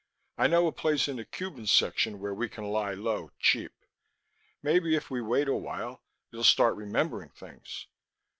[0.35, 3.71] "I know a place in the Cuban section where we can lie low, cheap.
[4.63, 7.85] Maybe if we wait a while, you'll start remembering things."